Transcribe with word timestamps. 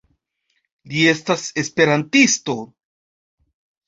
Li 0.93 1.03
estas 1.11 1.43
esperantisto 1.63 2.57